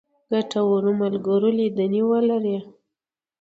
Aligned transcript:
ګټورو 0.31 0.91
ملګرو 1.01 1.49
لیدنې 1.59 2.01
ولرئ. 2.09 2.57